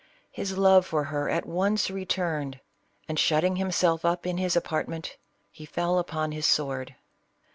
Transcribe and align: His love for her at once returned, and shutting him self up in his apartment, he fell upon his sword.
His 0.31 0.57
love 0.57 0.87
for 0.87 1.03
her 1.03 1.29
at 1.29 1.45
once 1.45 1.91
returned, 1.91 2.59
and 3.07 3.19
shutting 3.19 3.57
him 3.57 3.69
self 3.71 4.03
up 4.03 4.25
in 4.25 4.37
his 4.39 4.55
apartment, 4.55 5.15
he 5.51 5.63
fell 5.63 5.99
upon 5.99 6.31
his 6.31 6.47
sword. 6.47 6.95